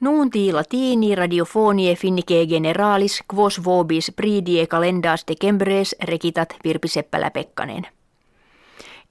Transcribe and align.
Nunti 0.00 0.52
latini 0.52 1.14
radiofonie 1.14 1.94
finnike 1.94 2.46
generalis 2.46 3.22
quos 3.34 3.64
vobis 3.64 4.12
pridie 4.16 4.66
calendas 4.66 5.24
decembres 5.28 5.96
rekitat 6.04 6.56
Virpi 6.64 6.88
Seppälä-Pekkanen. 6.88 7.86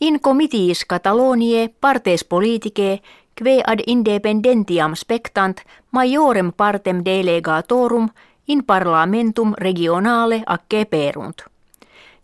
In 0.00 0.20
comitiis 0.20 0.84
Catalonie 0.88 1.70
partes 1.80 2.24
politicae 2.24 2.98
kve 3.34 3.62
ad 3.66 3.80
independentiam 3.86 4.94
spectant 4.94 5.60
majorem 5.90 6.52
partem 6.52 7.04
delegatorum 7.04 8.08
in 8.48 8.64
parlamentum 8.64 9.52
regionale 9.58 10.42
acce 10.46 10.84
perunt. 10.84 11.42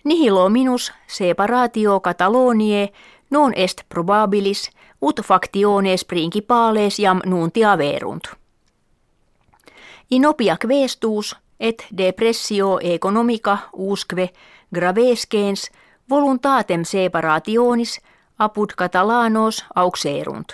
Nihilo 0.05 0.49
minus 0.49 0.93
separatio 1.07 2.01
Catalonie 2.01 2.93
non 3.31 3.53
est 3.57 3.81
probabilis 3.89 4.71
ut 5.03 5.21
factiones 5.25 6.05
principales 6.05 6.99
jam 6.99 7.21
nuntia 7.27 7.79
verunt. 7.79 8.41
Inopia 10.11 10.57
questus 10.67 11.37
et 11.61 11.87
depressio 11.97 12.79
economica 12.83 13.59
usque 13.73 14.31
gravescens 14.75 15.71
voluntatem 16.11 16.85
separationis 16.85 18.01
apud 18.39 18.71
catalanos 18.77 19.65
auxerunt. 19.75 20.53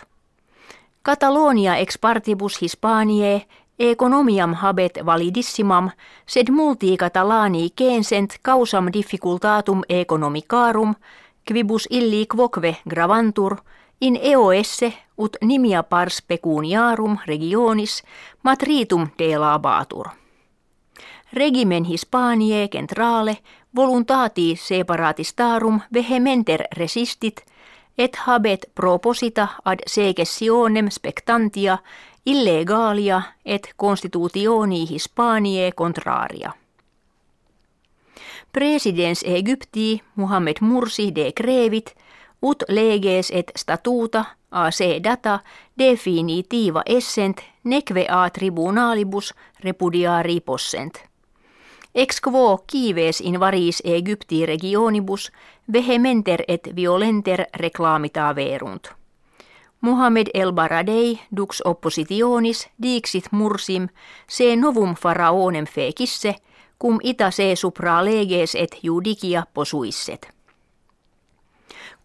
Catalonia 1.03 1.77
ex 1.77 1.99
partibus 1.99 2.63
Hispaniae 2.63 3.47
economiam 3.79 4.55
habet 4.55 4.99
validissimam, 5.07 5.91
sed 6.27 6.51
multi 6.51 6.97
catalani 6.97 7.71
censent 7.79 8.39
causam 8.43 8.89
difficultatum 8.93 9.83
economicarum, 9.89 10.95
quibus 11.49 11.87
illi 11.91 12.27
quoque 12.27 12.77
gravantur, 12.91 13.57
in 14.01 14.19
eoesse 14.23 14.93
ut 15.19 15.37
nimia 15.45 15.83
pars 15.83 16.23
pecuniarum 16.23 17.19
regionis 17.27 18.03
matritum 18.43 19.07
delabatur. 19.19 20.09
Regimen 21.33 21.85
Hispaniae 21.85 22.69
centrale 22.69 23.39
voluntati 23.77 24.57
separatistarum 24.57 25.81
vehementer 25.93 26.65
resistit– 26.77 27.45
et 27.99 28.17
habet 28.17 28.67
proposita 28.75 29.49
ad 29.65 29.79
segessionem 29.87 30.89
spectantia 30.91 31.79
illegalia 32.27 33.23
et 33.45 33.75
constitutioni 33.77 34.91
Hispaniae 34.91 35.73
contraria. 35.73 36.53
Presidens 38.53 39.23
Egypti 39.27 40.03
Muhammed 40.15 40.57
Mursi 40.61 41.15
de 41.15 41.33
crevit 41.33 41.97
ut 42.47 42.63
leges 42.69 43.31
et 43.35 43.53
statuta 43.57 44.25
a 44.51 44.71
se 44.71 45.01
data 45.05 45.39
definitiva 45.79 46.83
essent 46.87 47.41
neque 47.65 48.07
a 48.09 48.31
tribunalibus 48.31 49.35
repudiari 49.61 50.41
possent. 50.41 50.97
Ex 51.95 52.21
quo 52.21 52.59
kives 52.67 53.21
in 53.21 53.41
varis 53.41 53.83
Egypti 53.85 54.47
regionibus 54.47 55.33
vehementer 55.73 56.45
et 56.49 56.69
violenter 56.77 57.45
reclamita 57.55 58.35
verunt. 58.37 58.89
Muhammed 59.81 60.27
el 60.35 60.53
Baradei 60.53 61.19
dux 61.37 61.63
oppositionis 61.65 62.69
dixit 62.83 63.29
mursim 63.31 63.89
se 64.29 64.57
novum 64.57 64.95
faraonem 64.95 65.65
fekisse, 65.65 66.35
cum 66.79 66.99
ita 67.03 67.31
se 67.31 67.57
supra 67.57 68.05
leges 68.05 68.55
et 68.55 68.79
judicia 68.83 69.43
posuisset. 69.55 70.36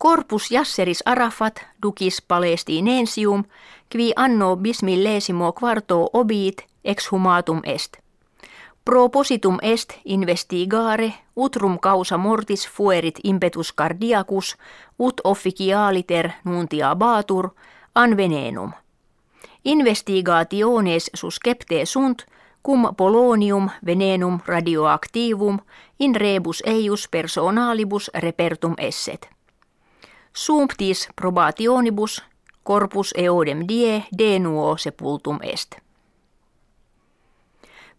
Corpus 0.02 0.52
Jasseris 0.52 1.04
Arafat 1.06 1.66
ducis 1.82 2.22
palestinensium, 2.22 3.44
qui 3.92 4.14
anno 4.16 4.58
bismillesimo 4.58 5.54
quarto 5.54 6.10
obiit 6.14 6.66
ex 6.84 7.12
humatum 7.12 7.62
est. 7.64 7.98
Propositum 8.86 9.58
est 9.62 9.94
investigare 10.06 11.14
utrum 11.36 11.80
causa 11.80 12.18
mortis 12.18 12.70
fuerit 12.70 13.20
impetus 13.24 13.74
cardiacus 13.74 14.58
ut 15.00 15.22
officialiter 15.24 16.32
nuntia 16.44 16.96
batur 16.96 17.50
an 17.96 18.18
venenum. 18.18 18.72
Investigationes 19.66 21.10
suscepte 21.14 21.86
sunt 21.86 22.26
cum 22.64 22.96
polonium 22.98 23.70
venenum 23.86 24.40
radioactivum 24.46 25.60
in 26.00 26.16
rebus 26.16 26.64
eius 26.66 27.08
personalibus 27.08 28.12
repertum 28.14 28.74
esset. 28.78 29.41
Sumptis 30.34 31.10
probationibus 31.16 32.24
corpus 32.64 33.14
eodem 33.18 33.68
die 33.68 34.04
denuo 34.18 34.78
sepultum 34.78 35.40
est. 35.44 35.76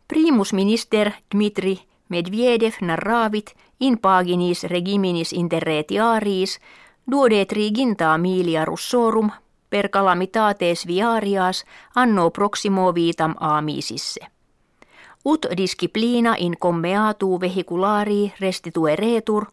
Primus 0.08 0.52
minister 0.52 1.12
Dmitri 1.34 1.80
Medvedev 2.08 2.74
narravit 2.80 3.54
in 3.80 3.98
paginis 3.98 4.64
regiminis 4.64 5.32
interretiaris 5.32 6.58
duode 7.10 7.44
triginta 7.46 8.18
milia 8.18 8.64
russorum 8.64 9.30
per 9.70 9.88
calamitates 9.88 10.86
viarias 10.86 11.64
anno 11.94 12.30
proximo 12.30 12.92
vitam 12.94 13.34
amisisse. 13.40 14.20
Ut 15.24 15.46
disciplina 15.56 16.34
in 16.38 16.56
commeatu 16.58 17.40
vehiculari 17.40 18.32
restitueretur, 18.40 19.46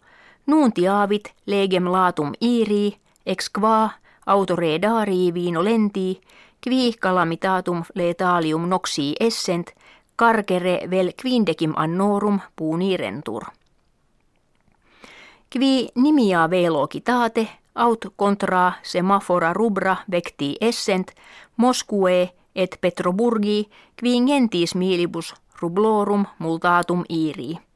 nuntiavit 0.50 1.34
legem 1.46 1.86
latum 1.92 2.34
iri, 2.42 2.98
ex 3.26 3.50
qua 3.50 3.90
autoredari 4.26 5.32
vino 5.32 5.62
lenti, 5.64 6.20
qui 6.62 6.94
calamitatum 7.00 7.84
letalium 7.96 8.68
noxi 8.68 9.16
essent, 9.20 9.74
carcere 10.16 10.88
vel 10.90 11.14
quindecim 11.22 11.74
annorum 11.76 12.40
puunirentur. 12.56 13.44
Qui 15.50 15.90
nimia 15.96 16.50
velocitate 16.50 17.48
aut 17.74 18.12
contra 18.16 18.74
semafora 18.84 19.54
rubra 19.54 19.96
vecti 20.12 20.58
essent 20.62 21.14
Moskue 21.56 22.30
et 22.56 22.78
Petroburgi 22.82 23.68
qui 23.96 24.20
gentis 24.28 24.76
milibus 24.76 25.34
rublorum 25.62 26.26
multatum 26.40 27.04
iri. 27.10 27.69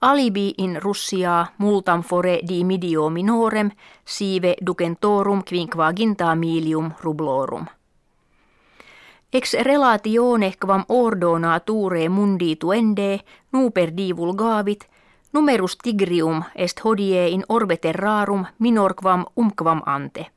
Alibi 0.00 0.54
in 0.58 0.78
Russia 0.80 1.52
multam 1.56 2.02
fore 2.02 2.38
di 2.46 2.62
midio 2.62 3.08
minorem 3.08 3.68
sive 4.04 4.54
ducentorum 4.60 5.42
quinquaginta 5.42 6.34
milium 6.36 6.94
rublorum. 7.00 7.66
Ex 9.28 9.54
relatione 9.60 10.54
quam 10.56 10.84
ordo 10.86 11.36
nature 11.36 12.08
mundi 12.08 12.56
tuende 12.56 13.24
nuper 13.50 13.90
divulgavit 13.90 14.86
numerus 15.32 15.76
tigrium 15.76 16.44
est 16.54 16.78
hodie 16.84 17.26
in 17.26 17.42
orbe 17.48 17.78
terrarum 17.78 18.46
minor 18.58 18.94
quam 18.94 19.26
umquam 19.34 19.82
ante. 19.84 20.30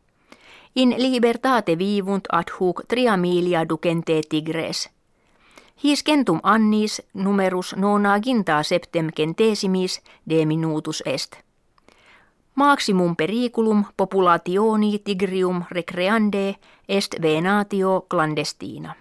In 0.73 0.89
libertate 0.97 1.75
vivunt 1.75 2.25
ad 2.29 2.49
hoc 2.49 2.85
tria 2.87 3.15
milia 3.15 3.63
ducente 3.63 4.21
tigres. 4.21 4.89
His 5.83 6.03
centum 6.03 6.39
annis 6.43 7.01
numerus 7.13 7.75
nonaginta 7.75 8.63
septem 8.63 9.09
centesimis 9.17 10.01
de 10.29 10.45
minutus 10.45 11.03
est. 11.05 11.37
Maximum 12.55 13.15
periculum 13.15 13.85
populationi 13.97 14.99
tigrium 14.99 15.63
recreande 15.71 16.55
est 16.89 17.15
venatio 17.21 18.05
clandestina. 18.09 18.95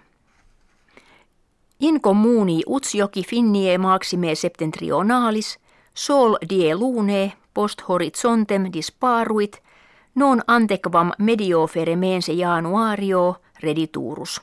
In 1.79 2.01
communi 2.01 2.61
utsjoki 2.67 3.23
finnie 3.23 3.77
maxime 3.77 4.35
septentrionalis, 4.35 5.59
sol 5.93 6.37
die 6.49 6.75
lune 6.75 7.33
post 7.53 7.81
horizontem 7.87 8.69
disparuit, 8.73 9.61
non 10.15 10.41
antequam 10.47 11.11
medio 11.17 11.67
feremense 11.67 12.33
januario 12.33 13.35
rediturus. 13.63 14.41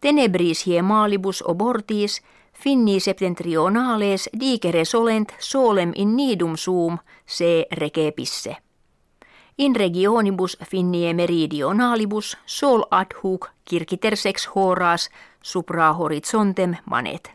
Tenebris 0.00 0.66
hie 0.66 0.82
malibus 0.82 1.42
obortis 1.46 2.22
Finni 2.58 3.00
septentrionales 3.00 4.30
digere 4.40 4.84
solent 4.84 5.34
solem 5.38 5.92
in 5.94 6.16
nidum 6.16 6.56
suum 6.56 6.98
se 7.26 7.66
recepisse. 7.72 8.56
In 9.58 9.76
regionibus 9.76 10.56
finnie 10.70 11.14
meridionalibus 11.14 12.36
sol 12.46 12.82
ad 12.90 13.14
hoc 13.22 13.48
circitersex 13.70 14.48
horas 14.54 15.10
supra 15.42 15.92
horizontem 15.92 16.74
manet. 16.84 17.30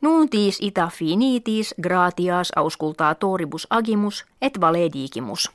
Nuntis 0.00 0.58
ita 0.60 0.88
finitis 0.88 1.74
gratias 1.82 2.52
auscultatoribus 2.56 3.66
agimus 3.70 4.26
et 4.42 4.60
valedigimus. 4.60 5.50